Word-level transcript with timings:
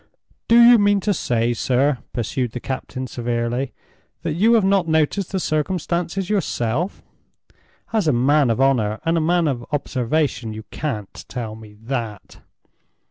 "Do 0.47 0.59
you 0.59 0.79
mean 0.79 0.99
to 1.01 1.13
say, 1.13 1.53
sir," 1.53 1.99
pursued 2.11 2.53
the 2.53 2.59
captain, 2.59 3.05
severely, 3.05 3.71
"that 4.23 4.33
you 4.33 4.53
have 4.53 4.63
not 4.63 4.87
noticed 4.87 5.31
the 5.31 5.39
circumstance 5.39 6.17
yourself? 6.27 7.03
As 7.93 8.07
a 8.07 8.11
man 8.11 8.49
of 8.49 8.59
honor 8.59 8.99
and 9.05 9.15
a 9.15 9.21
man 9.21 9.47
of 9.47 9.63
observation, 9.71 10.53
you 10.53 10.63
can't 10.71 11.13
tell 11.29 11.53
me 11.55 11.75
that! 11.83 12.39